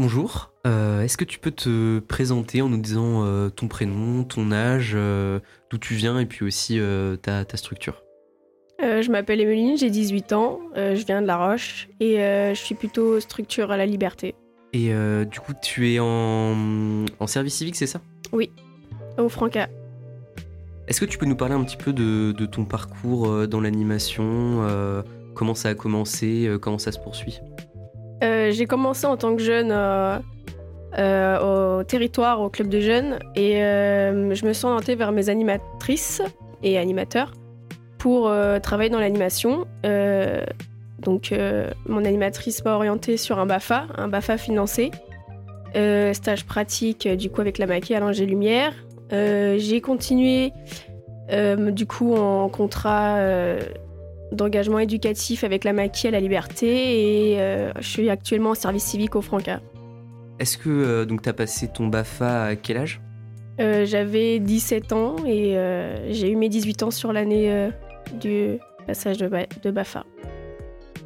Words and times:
Bonjour, 0.00 0.50
euh, 0.66 1.02
est-ce 1.02 1.18
que 1.18 1.26
tu 1.26 1.38
peux 1.38 1.50
te 1.50 1.98
présenter 1.98 2.62
en 2.62 2.70
nous 2.70 2.80
disant 2.80 3.22
euh, 3.26 3.50
ton 3.50 3.68
prénom, 3.68 4.24
ton 4.24 4.50
âge, 4.50 4.92
euh, 4.94 5.40
d'où 5.68 5.76
tu 5.76 5.94
viens 5.94 6.18
et 6.18 6.24
puis 6.24 6.42
aussi 6.42 6.80
ta, 7.20 7.44
ta, 7.44 7.56
structure? 7.58 8.02
Je 8.82 9.10
m'appelle 9.10 9.40
Emeline, 9.40 9.76
j'ai 9.76 9.90
18 9.90 10.32
ans, 10.32 10.60
je 10.74 11.04
viens 11.04 11.22
de 11.22 11.26
La 11.26 11.36
Roche 11.36 11.88
et 12.00 12.16
je 12.16 12.54
suis 12.58 12.74
plutôt 12.74 13.20
structure 13.20 13.70
à 13.70 13.76
la 13.76 13.86
liberté. 13.86 14.34
Et 14.72 14.92
du 15.30 15.40
coup, 15.40 15.52
tu 15.60 15.92
es 15.92 15.98
en, 16.00 16.54
en 17.18 17.26
service 17.26 17.54
civique, 17.54 17.76
c'est 17.76 17.86
ça? 17.86 18.00
Oui, 18.32 18.50
au 19.18 19.28
Franca. 19.28 19.68
Est-ce 20.88 21.00
que 21.00 21.06
tu 21.06 21.18
peux 21.18 21.26
nous 21.26 21.36
parler 21.36 21.54
un 21.54 21.62
petit 21.62 21.76
peu 21.76 21.92
de, 21.92 22.32
de 22.32 22.46
ton 22.46 22.64
parcours 22.64 23.46
dans 23.46 23.60
l'animation 23.60 24.64
Comment 25.34 25.54
ça 25.54 25.70
a 25.70 25.74
commencé 25.74 26.50
Comment 26.60 26.78
ça 26.78 26.92
se 26.92 26.98
poursuit? 26.98 27.40
Euh, 28.22 28.50
j'ai 28.50 28.66
commencé 28.66 29.06
en 29.06 29.16
tant 29.16 29.34
que 29.34 29.42
jeune 29.42 29.70
euh, 29.72 30.18
euh, 30.98 31.78
au 31.78 31.84
territoire, 31.84 32.40
au 32.40 32.50
club 32.50 32.68
de 32.68 32.80
jeunes, 32.80 33.18
et 33.34 33.54
je 33.60 34.46
me 34.46 34.52
suis 34.52 34.66
orientée 34.66 34.94
vers 34.94 35.12
mes 35.12 35.28
animatrices 35.28 36.22
et 36.62 36.78
animateurs 36.78 37.32
pour 38.00 38.32
travailler 38.62 38.90
dans 38.90 38.98
l'animation. 38.98 39.66
donc, 40.98 41.32
mon 41.86 42.04
animatrice 42.04 42.64
m'a 42.64 42.74
orientée 42.74 43.16
sur 43.16 43.38
un 43.38 43.46
BAFA, 43.46 43.86
un 43.96 44.08
BAFA 44.08 44.36
financé. 44.36 44.90
stage 45.74 46.44
pratique 46.46 47.06
du 47.06 47.30
coup 47.30 47.40
avec 47.40 47.58
la 47.58 47.66
maquille 47.66 47.94
à 47.94 48.00
l'Angers 48.00 48.26
Lumière. 48.26 48.72
j'ai 49.10 49.80
continué 49.80 50.52
du 51.72 51.86
coup 51.86 52.16
en 52.16 52.48
contrat 52.48 53.18
d'engagement 54.32 54.78
éducatif 54.78 55.44
avec 55.44 55.64
la 55.64 55.72
maquille 55.72 56.08
à 56.08 56.10
la 56.12 56.20
liberté 56.20 57.32
et 57.32 57.40
euh, 57.40 57.72
je 57.80 57.88
suis 57.88 58.10
actuellement 58.10 58.50
en 58.50 58.54
service 58.54 58.84
civique 58.84 59.16
au 59.16 59.22
Franca. 59.22 59.60
Est-ce 60.38 60.56
que 60.56 60.68
euh, 60.68 61.04
donc 61.04 61.22
tu 61.22 61.28
as 61.28 61.32
passé 61.32 61.68
ton 61.68 61.86
BAFA 61.88 62.44
à 62.44 62.56
quel 62.56 62.78
âge? 62.78 63.00
Euh, 63.60 63.84
J'avais 63.84 64.38
17 64.38 64.92
ans 64.92 65.16
et 65.26 65.56
j'ai 66.10 66.30
eu 66.30 66.36
mes 66.36 66.48
18 66.48 66.82
ans 66.84 66.90
sur 66.90 67.12
l'année 67.12 67.70
du 68.20 68.58
passage 68.86 69.18
de, 69.18 69.28
de 69.62 69.70
BAFA. 69.70 70.04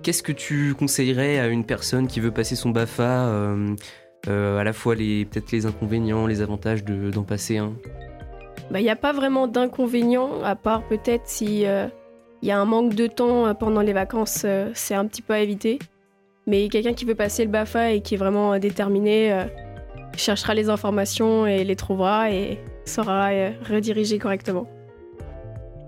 Qu'est-ce 0.02 0.22
que 0.22 0.32
tu 0.32 0.74
conseillerais 0.74 1.38
à 1.38 1.46
une 1.46 1.64
personne 1.64 2.06
qui 2.06 2.20
veut 2.20 2.30
passer 2.30 2.56
son 2.56 2.70
BAFA 2.70 3.54
à 4.26 4.64
la 4.64 4.72
fois 4.72 4.94
les 4.94 5.24
peut-être 5.24 5.52
les 5.52 5.66
inconvénients, 5.66 6.26
les 6.26 6.42
avantages 6.42 6.84
d'en 6.84 7.22
passer 7.22 7.58
un? 7.58 7.72
Il 8.70 8.76
n'y 8.76 8.84
bah, 8.84 8.92
a 8.92 8.96
pas 8.96 9.12
vraiment 9.12 9.46
d'inconvénients 9.46 10.42
à 10.42 10.56
part 10.56 10.82
peut-être 10.88 11.26
si 11.26 11.66
il 12.44 12.48
y 12.48 12.50
a 12.50 12.60
un 12.60 12.66
manque 12.66 12.94
de 12.94 13.06
temps 13.06 13.46
euh, 13.46 13.54
pendant 13.54 13.80
les 13.80 13.94
vacances, 13.94 14.42
euh, 14.44 14.70
c'est 14.74 14.94
un 14.94 15.06
petit 15.06 15.22
peu 15.22 15.32
à 15.32 15.40
éviter. 15.40 15.78
Mais 16.46 16.68
quelqu'un 16.68 16.92
qui 16.92 17.06
veut 17.06 17.14
passer 17.14 17.42
le 17.42 17.50
BAFA 17.50 17.92
et 17.92 18.02
qui 18.02 18.16
est 18.16 18.18
vraiment 18.18 18.52
euh, 18.52 18.58
déterminé 18.58 19.46
cherchera 20.14 20.52
les 20.52 20.68
informations 20.68 21.46
et 21.46 21.64
les 21.64 21.74
trouvera 21.74 22.30
et 22.30 22.58
saura 22.84 23.30
rediriger 23.66 24.18
correctement. 24.18 24.68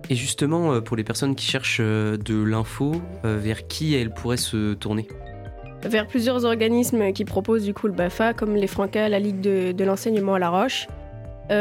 Et 0.08 0.14
justement, 0.14 0.80
pour 0.80 0.96
les 0.96 1.04
personnes 1.04 1.34
qui 1.34 1.46
cherchent 1.46 1.80
de 1.80 2.42
l'info, 2.42 3.02
vers 3.24 3.66
qui 3.66 3.94
elles 3.94 4.12
pourraient 4.12 4.36
se 4.36 4.74
tourner? 4.74 5.08
Vers 5.82 6.06
plusieurs 6.06 6.44
organismes 6.44 7.12
qui 7.12 7.24
proposent 7.24 7.64
du 7.64 7.74
coup 7.74 7.86
le 7.86 7.92
BAFA, 7.92 8.32
comme 8.32 8.54
les 8.54 8.66
Francas, 8.66 9.08
la 9.08 9.18
Ligue 9.18 9.40
de, 9.40 9.84
l'enseignement 9.84 10.34
à 10.34 10.38
La 10.38 10.50
Roche. 10.50 10.86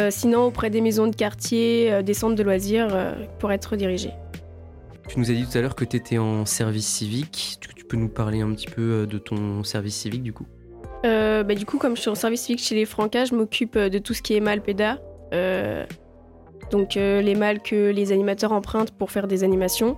sinon, 0.09 0.43
auprès 0.43 0.69
des 0.69 0.81
maisons 0.81 1.07
de 1.07 1.15
quartier, 1.15 2.03
des 2.03 2.13
centres 2.13 2.35
de 2.35 2.43
loisirs, 2.43 2.87
pour 3.39 3.51
être 3.51 3.65
redirigés. 3.65 4.13
Tu 5.07 5.19
nous 5.19 5.29
as 5.29 5.33
dit 5.33 5.45
tout 5.45 5.57
à 5.57 5.61
l'heure 5.61 5.75
que 5.75 5.85
tu 5.85 5.97
étais 5.97 6.17
en 6.17 6.45
service 6.45 6.87
civique. 6.87 7.57
Tu, 7.61 7.73
tu 7.85 7.89
peux 7.89 7.97
nous 7.97 8.09
parler 8.09 8.41
un 8.41 8.51
petit 8.53 8.65
peu 8.65 8.81
euh, 8.81 9.05
de 9.05 9.19
ton 9.19 9.63
service 9.63 9.95
civique 9.95 10.23
du 10.23 10.33
coup? 10.33 10.47
Euh, 11.05 11.43
bah, 11.43 11.53
Du 11.53 11.65
coup, 11.65 11.77
comme 11.77 11.95
je 11.95 12.01
suis 12.01 12.09
en 12.09 12.15
service 12.15 12.41
civique 12.41 12.63
chez 12.63 12.73
les 12.73 12.85
Francas, 12.85 13.25
je 13.25 13.35
m'occupe 13.35 13.75
euh, 13.75 13.89
de 13.89 13.99
tout 13.99 14.15
ce 14.15 14.23
qui 14.23 14.35
est 14.35 14.39
mal 14.39 14.61
péda. 14.61 14.99
Donc 16.71 16.95
les 16.95 17.35
mâles 17.35 17.61
que 17.61 17.91
les 17.91 18.11
animateurs 18.11 18.51
empruntent 18.51 18.91
pour 18.91 19.11
faire 19.11 19.27
des 19.27 19.43
animations. 19.43 19.97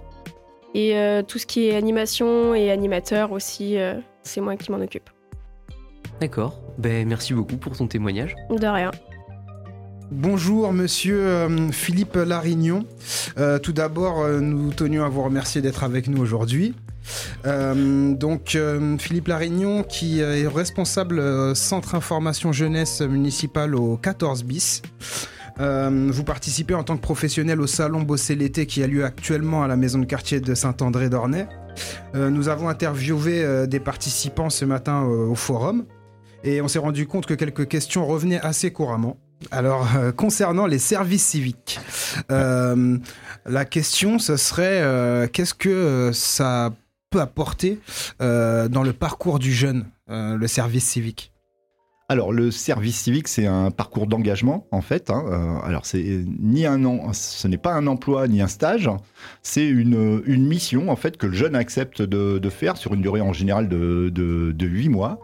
Et 0.76 0.96
tout 1.28 1.40
ce 1.40 1.46
qui 1.46 1.68
est 1.68 1.76
animation 1.76 2.54
et 2.54 2.70
animateur 2.72 3.32
aussi, 3.32 3.78
c'est 4.22 4.42
moi 4.42 4.56
qui 4.58 4.72
m'en 4.72 4.80
occupe. 4.80 5.10
D'accord. 6.20 6.60
Ben, 6.78 7.08
merci 7.08 7.34
beaucoup 7.34 7.58
pour 7.58 7.76
ton 7.76 7.88
témoignage. 7.88 8.36
De 8.50 8.68
rien. 8.68 8.92
Bonjour 10.10 10.72
Monsieur 10.72 11.20
euh, 11.20 11.70
Philippe 11.72 12.16
Larignon. 12.16 12.86
Euh, 13.38 13.60
tout 13.60 13.74
d'abord, 13.74 14.22
euh, 14.22 14.40
nous 14.40 14.72
tenions 14.72 15.04
à 15.04 15.10
vous 15.10 15.22
remercier 15.22 15.62
d'être 15.62 15.84
avec 15.84 16.08
nous 16.08 16.22
aujourd'hui. 16.22 16.74
donc 17.46 18.58
Philippe 19.00 19.28
Larignon 19.28 19.84
qui 19.84 20.20
est 20.20 20.48
responsable 20.48 21.56
centre 21.56 21.96
information 21.96 22.52
jeunesse 22.52 23.00
municipale 23.02 23.76
au 23.76 23.96
14 23.96 24.44
bis. 24.44 24.82
Vous 25.60 26.24
participez 26.24 26.74
en 26.74 26.84
tant 26.84 26.96
que 26.96 27.02
professionnel 27.02 27.60
au 27.62 27.68
salon 27.68 28.02
Bosser 28.02 28.36
l'été 28.36 28.66
qui 28.66 28.84
a 28.84 28.88
lieu 28.88 29.04
actuellement 29.04 29.64
à 29.64 29.68
la 29.68 29.76
maison 29.76 30.00
de 30.00 30.06
quartier 30.06 30.40
de 30.40 30.54
Saint-André 30.54 31.10
d'Ornay. 31.10 31.48
nous 32.14 32.50
avons 32.50 32.70
interviewé 32.70 33.68
des 33.68 33.80
participants 33.80 34.50
ce 34.50 34.66
matin 34.66 35.04
au 35.04 35.36
forum 35.36 35.86
et 36.44 36.62
on 36.62 36.68
s'est 36.68 36.80
rendu 36.80 37.08
compte 37.08 37.26
que 37.26 37.34
quelques 37.34 37.68
questions 37.68 38.06
revenaient 38.06 38.40
assez 38.40 38.72
couramment. 38.72 39.18
Alors, 39.52 39.88
euh, 39.96 40.12
concernant 40.12 40.66
les 40.66 40.80
services 40.80 41.26
civiques, 41.26 41.80
euh, 42.32 42.98
la 43.46 43.66
question, 43.66 44.20
ce 44.20 44.36
serait 44.36 44.82
euh, 44.82 45.28
qu'est-ce 45.28 45.54
que 45.54 46.12
ça 46.14 46.74
peut 47.10 47.22
apporter 47.22 47.80
dans 48.20 48.84
le 48.84 48.92
parcours 48.92 49.40
du 49.40 49.54
jeune, 49.54 49.86
le 50.10 50.46
service 50.48 50.86
civique? 50.86 51.32
Alors 52.10 52.32
le 52.32 52.52
service 52.52 53.02
civique, 53.02 53.28
c'est 53.28 53.48
un 53.48 53.70
parcours 53.70 54.08
d'engagement 54.08 54.66
en 54.72 54.80
fait. 54.80 55.10
Hein. 55.10 55.26
Euh, 55.28 55.68
alors 55.68 55.86
c'est 55.86 56.24
ni 56.40 56.66
un 56.66 56.86
an, 56.86 57.12
ce 57.12 57.50
n'est 57.50 57.58
pas 57.58 57.74
un 57.74 57.86
emploi 57.86 58.30
ni 58.30 58.42
un 58.42 58.48
stage, 58.48 58.90
c'est 59.42 59.68
une, 59.68 60.24
une 60.26 60.48
mission 60.48 60.90
en 60.90 60.96
fait 60.96 61.18
que 61.18 61.28
le 61.28 61.34
jeune 61.34 61.54
accepte 61.54 62.02
de, 62.02 62.40
de 62.40 62.50
faire 62.50 62.78
sur 62.78 62.94
une 62.94 63.02
durée 63.02 63.20
en 63.20 63.34
général 63.34 63.68
de, 63.68 64.10
de, 64.10 64.54
de 64.54 64.66
8 64.66 64.88
mois. 64.88 65.20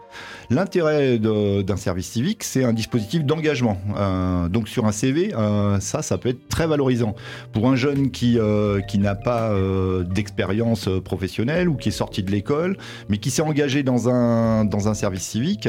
L'intérêt 0.50 1.18
d'un 1.18 1.76
service 1.76 2.08
civique, 2.08 2.44
c'est 2.44 2.64
un 2.64 2.74
dispositif 2.74 3.24
d'engagement. 3.24 3.80
Euh, 3.96 4.50
donc 4.50 4.68
sur 4.68 4.84
un 4.84 4.92
CV, 4.92 5.32
euh, 5.34 5.80
ça, 5.80 6.02
ça 6.02 6.18
peut 6.18 6.28
être 6.28 6.48
très 6.48 6.66
valorisant 6.66 7.14
pour 7.54 7.66
un 7.70 7.76
jeune 7.76 8.10
qui 8.10 8.38
qui 8.88 8.98
n'a 8.98 9.14
pas 9.14 9.54
d'expérience 10.04 10.88
professionnelle 11.02 11.70
ou 11.70 11.76
qui 11.76 11.88
est 11.88 11.92
sorti 11.92 12.22
de 12.22 12.30
l'école, 12.30 12.76
mais 13.08 13.16
qui 13.16 13.30
s'est 13.30 13.42
engagé 13.42 13.82
dans 13.82 14.10
un 14.10 14.66
dans 14.66 14.88
un 14.88 14.94
service 14.94 15.22
civique. 15.22 15.68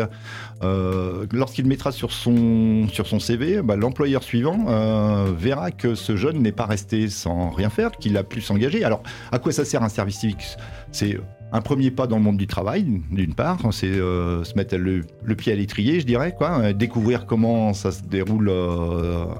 Euh, 1.06 1.26
lorsqu'il 1.32 1.66
mettra 1.66 1.92
sur 1.92 2.12
son, 2.12 2.88
CV, 3.20 3.62
bah, 3.62 3.76
l'employeur 3.76 4.24
suivant 4.24 4.66
euh, 4.68 5.32
verra 5.38 5.72
que 5.72 5.96
ce 5.96 6.16
jeune 6.16 6.42
n'est 6.42 6.52
pas 6.52 6.66
resté 6.66 7.10
sans 7.10 7.50
rien 7.50 7.70
faire, 7.70 7.92
qu'il 7.92 8.18
a 8.18 8.24
pu 8.24 8.42
s'engager. 8.42 8.84
Alors, 8.84 9.04
à 9.32 9.40
quoi 9.40 9.52
ça 9.52 9.66
sert 9.66 9.84
un 9.84 9.90
service 9.90 10.20
civique? 10.20 10.46
C'est 10.92 11.18
un 11.52 11.62
premier 11.62 11.92
pas 11.92 12.08
dans 12.08 12.18
le 12.18 12.24
monde 12.24 12.38
du 12.38 12.48
travail, 12.48 13.02
d'une 13.12 13.34
part, 13.34 13.60
c'est 13.72 13.88
euh, 13.88 14.44
se 14.44 14.56
mettre 14.56 14.76
le, 14.76 15.04
pied 15.36 15.54
à 15.54 15.56
l'étrier, 15.56 16.00
je 16.00 16.06
dirais, 16.06 16.34
quoi, 16.38 16.74
découvrir 16.74 17.26
comment 17.26 17.74
ça 17.74 17.92
se 17.92 18.02
déroule 18.04 18.52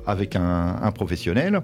avec 0.06 0.36
un 0.36 0.92
professionnel. 0.94 1.62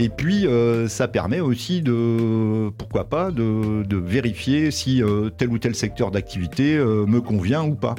Et 0.00 0.08
puis, 0.08 0.46
euh, 0.46 0.86
ça 0.86 1.08
permet 1.08 1.40
aussi 1.40 1.82
de, 1.82 2.70
pourquoi 2.78 3.04
pas, 3.04 3.32
de, 3.32 3.96
vérifier 3.96 4.70
si 4.70 5.02
euh, 5.02 5.28
tel 5.28 5.48
ou 5.48 5.58
tel 5.58 5.74
secteur 5.74 6.12
d'activité 6.12 6.76
euh, 6.76 7.04
me 7.04 7.20
convient 7.20 7.64
ou 7.64 7.74
pas. 7.74 7.96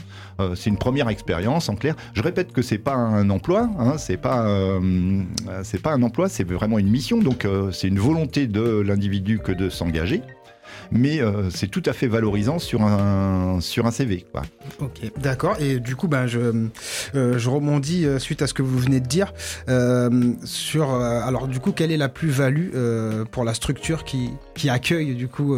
c'est 0.55 0.69
une 0.69 0.77
première 0.77 1.09
expérience, 1.09 1.67
en 1.67 1.75
clair. 1.75 1.95
Je 2.13 2.21
répète 2.21 2.53
que 2.53 2.61
c'est 2.61 2.77
pas 2.77 2.93
un 2.93 3.29
emploi, 3.29 3.69
hein, 3.77 3.97
c'est 3.97 4.15
pas, 4.15 4.47
c'est 5.63 5.81
pas 5.81 5.91
un 5.91 6.01
emploi, 6.01 6.29
c'est 6.29 6.45
vraiment 6.45 6.79
une 6.79 6.89
mission. 6.89 7.19
Donc, 7.19 7.45
c'est 7.73 7.89
une 7.89 7.99
volonté 7.99 8.47
de 8.47 8.79
l'individu 8.79 9.39
que 9.39 9.51
de 9.51 9.69
s'engager 9.69 10.21
mais 10.91 11.21
euh, 11.21 11.49
c'est 11.49 11.67
tout 11.67 11.83
à 11.85 11.93
fait 11.93 12.07
valorisant 12.07 12.59
sur 12.59 12.83
un, 12.83 13.59
sur 13.61 13.85
un 13.85 13.91
CV. 13.91 14.25
Ok, 14.79 15.11
d'accord. 15.17 15.57
Et 15.59 15.79
du 15.79 15.95
coup, 15.95 16.07
ben, 16.07 16.27
je, 16.27 16.39
euh, 17.15 17.39
rebondis 17.45 18.05
euh, 18.05 18.19
suite 18.19 18.41
à 18.41 18.47
ce 18.47 18.53
que 18.53 18.61
vous 18.61 18.77
venez 18.77 18.99
de 18.99 19.07
dire 19.07 19.33
sur. 20.43 20.91
alors, 20.93 21.47
du 21.47 21.59
coup, 21.59 21.71
quelle 21.71 21.91
est 21.91 21.97
la 21.97 22.09
plus-value 22.09 22.69
pour 23.31 23.43
la 23.43 23.53
structure 23.53 24.03
qui, 24.03 24.29
qui 24.55 24.69
accueille 24.69 25.15
du 25.15 25.27
coup 25.27 25.57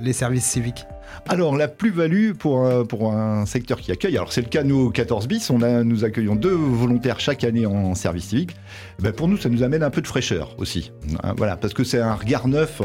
les 0.00 0.12
services 0.12 0.46
civiques? 0.46 0.86
Alors, 1.28 1.56
la 1.56 1.68
plus-value 1.68 2.32
pour, 2.32 2.64
un- 2.66 2.84
pour 2.84 3.12
un 3.12 3.46
secteur 3.46 3.78
qui 3.80 3.92
accueille, 3.92 4.16
alors 4.16 4.32
c'est 4.32 4.42
le 4.42 4.48
cas 4.48 4.62
nous 4.62 4.86
au 4.86 4.90
14 4.90 5.28
bis, 5.28 5.50
on 5.50 5.62
a, 5.62 5.82
nous 5.84 6.04
accueillons 6.04 6.34
deux 6.34 6.52
volontaires 6.54 7.20
chaque 7.20 7.44
année 7.44 7.66
en 7.66 7.94
service 7.94 8.26
civique. 8.26 8.56
Eh 8.98 9.02
ben, 9.02 9.12
pour 9.12 9.28
nous, 9.28 9.36
ça 9.36 9.48
nous 9.48 9.62
amène 9.62 9.82
un 9.82 9.90
peu 9.90 10.00
de 10.00 10.06
fraîcheur 10.06 10.54
aussi. 10.58 10.92
Hein, 11.22 11.34
Voilà, 11.36 11.56
parce 11.56 11.74
que 11.74 11.84
c'est 11.84 12.00
un 12.00 12.14
regard 12.14 12.48
neuf 12.48 12.82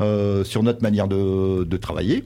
euh, 0.00 0.44
sur 0.44 0.62
notre 0.62 0.82
manière 0.82 1.08
de, 1.08 1.64
travailler. 1.78 2.24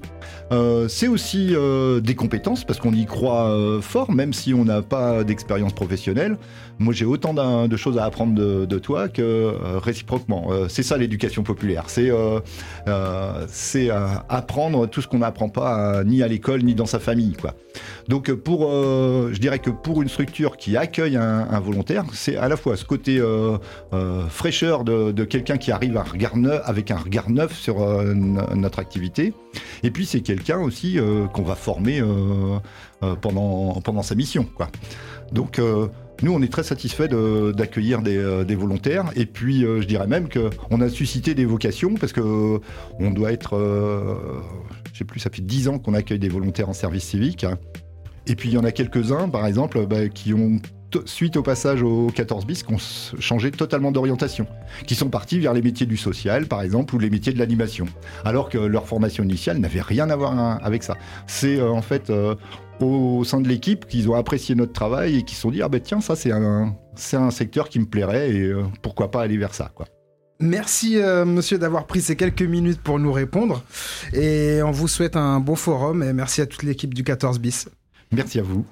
Euh, 0.50 0.88
c'est 0.88 1.08
aussi 1.08 1.50
euh, 1.54 2.00
des 2.00 2.14
compétences, 2.14 2.64
parce 2.64 2.78
qu'on 2.80 2.92
y 2.92 3.04
croit 3.04 3.54
fort, 3.82 4.10
même 4.10 4.32
si 4.32 4.54
on 4.54 4.64
n'a 4.64 4.80
pas 4.82 5.24
d'expérience 5.24 5.74
professionnelle. 5.74 6.38
Moi, 6.78 6.94
j'ai 6.94 7.04
autant 7.04 7.34
de 7.66 7.76
choses 7.76 7.98
à 7.98 8.04
apprendre 8.04 8.34
de, 8.34 8.64
de 8.64 8.78
toi 8.78 9.08
que 9.08 9.54
réciproquement. 9.78 10.48
C'est 10.68 10.82
ça 10.82 10.96
l'éducation 10.96 11.42
populaire. 11.42 11.84
C'est 11.88 12.10
c'est 13.48 13.90
apprendre 14.28 14.86
tout 14.86 15.02
ce 15.02 15.08
qu'on 15.08 15.22
n'apprend 15.32 15.49
pas 15.49 16.05
ni 16.05 16.23
à 16.23 16.29
l'école 16.29 16.62
ni 16.62 16.75
dans 16.75 16.87
sa 16.87 16.99
famille. 16.99 17.32
Quoi. 17.32 17.55
Donc, 18.08 18.29
euh, 18.29 18.37
pour, 18.37 18.69
euh, 18.69 19.31
je 19.32 19.38
dirais 19.38 19.58
que 19.58 19.70
pour 19.70 20.02
une 20.02 20.08
structure 20.08 20.56
qui 20.56 20.76
accueille 20.76 21.17
un, 21.17 21.61
volontaire, 21.61 22.05
c'est 22.12 22.37
à 22.37 22.49
la 22.49 22.56
fois 22.56 22.76
ce 22.76 22.84
côté 22.84 23.19
euh, 23.19 23.58
fraîcheur 24.29 24.84
de, 24.84 25.12
de 25.12 25.25
quelqu'un 25.25 25.56
qui 25.56 25.70
arrive 25.70 25.96
un 25.96 26.02
regard 26.02 26.37
neuf, 26.37 26.61
avec 26.64 26.90
un 26.90 26.96
regard 26.96 27.31
neuf 27.31 27.56
sur 27.56 27.79
notre 28.55 28.79
activité, 28.79 29.32
et 29.82 29.90
puis 29.90 30.06
c'est 30.06 30.20
quelqu'un 30.20 30.58
aussi 30.58 30.99
qu'on 31.32 31.43
va 31.43 31.55
former 31.55 32.02
pendant, 33.20 33.81
pendant 33.81 34.02
sa 34.02 34.14
mission. 34.14 34.46
Quoi. 34.56 34.69
Donc, 35.31 35.61
nous, 36.22 36.32
on 36.32 36.40
est 36.40 36.52
très 36.52 36.62
satisfait 36.62 37.08
d'accueillir 37.08 38.00
des, 38.00 38.16
euh, 38.16 38.44
des 38.44 38.54
volontaires. 38.54 39.10
Et 39.16 39.26
puis, 39.26 39.64
euh, 39.64 39.80
je 39.80 39.86
dirais 39.86 40.06
même 40.06 40.28
qu'on 40.28 40.80
a 40.80 40.88
suscité 40.88 41.34
des 41.34 41.44
vocations 41.44 41.94
parce 41.94 42.12
que 42.12 42.20
euh, 42.20 42.58
on 43.00 43.10
doit 43.10 43.32
être, 43.32 43.58
je 44.92 44.98
sais 44.98 45.04
plus, 45.04 45.20
ça 45.20 45.30
fait 45.30 45.42
10 45.42 45.69
ans 45.69 45.78
qu'on 45.78 45.94
accueille 45.94 46.19
des 46.19 46.28
volontaires 46.28 46.69
en 46.69 46.72
service 46.72 47.04
civique. 47.04 47.44
Et 48.26 48.36
puis, 48.36 48.50
il 48.50 48.54
y 48.54 48.58
en 48.58 48.64
a 48.64 48.70
quelques-uns, 48.70 49.28
par 49.28 49.46
exemple, 49.46 49.84
bah, 49.86 50.08
qui 50.08 50.32
ont, 50.32 50.60
suite 51.06 51.36
au 51.36 51.42
passage 51.42 51.82
au 51.82 52.08
14 52.14 52.46
bis, 52.46 52.62
qui 52.62 52.72
ont 52.72 52.78
changé 53.18 53.50
totalement 53.50 53.92
d'orientation, 53.92 54.46
qui 54.86 54.94
sont 54.94 55.08
partis 55.08 55.38
vers 55.38 55.52
les 55.52 55.62
métiers 55.62 55.86
du 55.86 55.96
social, 55.96 56.46
par 56.46 56.62
exemple, 56.62 56.94
ou 56.94 56.98
les 56.98 57.10
métiers 57.10 57.32
de 57.32 57.38
l'animation, 57.38 57.86
alors 58.24 58.48
que 58.48 58.58
leur 58.58 58.86
formation 58.86 59.24
initiale 59.24 59.58
n'avait 59.58 59.80
rien 59.80 60.10
à 60.10 60.16
voir 60.16 60.38
hein, 60.38 60.58
avec 60.62 60.82
ça. 60.82 60.96
C'est 61.26 61.58
euh, 61.58 61.70
en 61.70 61.82
fait 61.82 62.10
euh, 62.10 62.34
au 62.80 63.24
sein 63.24 63.40
de 63.40 63.48
l'équipe 63.48 63.86
qu'ils 63.86 64.10
ont 64.10 64.14
apprécié 64.14 64.54
notre 64.54 64.72
travail 64.72 65.18
et 65.18 65.22
qui 65.22 65.34
se 65.34 65.42
sont 65.42 65.50
dit 65.50 65.62
ah 65.62 65.68
ben 65.68 65.80
tiens 65.80 66.00
ça 66.00 66.16
c'est 66.16 66.32
un 66.32 66.74
c'est 66.96 67.16
un 67.16 67.30
secteur 67.30 67.68
qui 67.68 67.78
me 67.78 67.86
plairait 67.86 68.30
et 68.30 68.42
euh, 68.42 68.64
pourquoi 68.82 69.10
pas 69.10 69.22
aller 69.22 69.36
vers 69.36 69.54
ça 69.54 69.70
quoi. 69.74 69.86
Merci, 70.40 70.98
euh, 70.98 71.24
monsieur, 71.24 71.56
d'avoir 71.56 71.86
pris 71.86 72.00
ces 72.00 72.16
quelques 72.16 72.42
minutes 72.42 72.80
pour 72.80 72.98
nous 72.98 73.12
répondre. 73.12 73.62
Et 74.12 74.60
on 74.64 74.72
vous 74.72 74.88
souhaite 74.88 75.14
un 75.14 75.38
bon 75.38 75.54
forum. 75.54 76.02
Et 76.02 76.12
merci 76.12 76.40
à 76.40 76.46
toute 76.46 76.64
l'équipe 76.64 76.92
du 76.92 77.04
14 77.04 77.38
bis. 77.38 77.68
Merci 78.10 78.40
à 78.40 78.42
vous. 78.42 78.66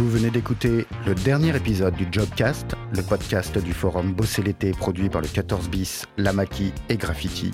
Vous 0.00 0.08
venez 0.08 0.30
d'écouter 0.30 0.86
le 1.06 1.14
dernier 1.14 1.54
épisode 1.54 1.94
du 1.94 2.08
Jobcast, 2.10 2.74
le 2.96 3.02
podcast 3.02 3.58
du 3.58 3.74
forum 3.74 4.14
Bosser 4.14 4.42
l'été 4.42 4.70
produit 4.70 5.10
par 5.10 5.20
le 5.20 5.28
14 5.28 5.68
bis, 5.68 6.06
Lamaki 6.16 6.72
et 6.88 6.96
Graffiti. 6.96 7.50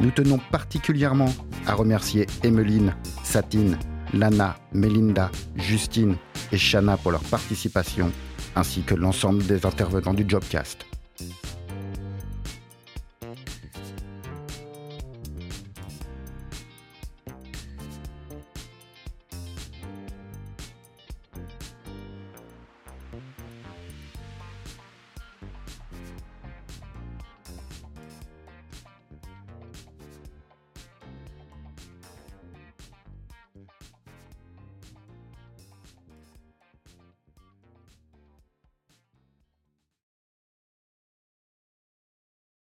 Nous 0.00 0.10
tenons 0.10 0.38
particulièrement 0.52 1.32
à 1.66 1.72
remercier 1.72 2.26
Emeline, 2.44 2.94
Satine, 3.24 3.78
Lana, 4.12 4.56
Melinda, 4.74 5.30
Justine 5.54 6.16
et 6.52 6.58
Shana 6.58 6.98
pour 6.98 7.12
leur 7.12 7.24
participation, 7.24 8.12
ainsi 8.56 8.82
que 8.82 8.94
l'ensemble 8.94 9.46
des 9.46 9.64
intervenants 9.64 10.12
du 10.12 10.26
Jobcast. 10.28 10.84